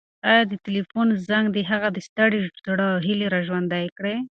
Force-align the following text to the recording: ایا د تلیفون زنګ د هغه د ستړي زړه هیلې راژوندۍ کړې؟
ایا 0.29 0.41
د 0.51 0.53
تلیفون 0.65 1.07
زنګ 1.27 1.45
د 1.51 1.57
هغه 1.69 1.87
د 1.93 1.97
ستړي 2.07 2.39
زړه 2.67 2.87
هیلې 3.05 3.27
راژوندۍ 3.35 3.85
کړې؟ 3.97 4.15